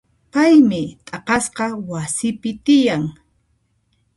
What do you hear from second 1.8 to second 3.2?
wasipi tiyan.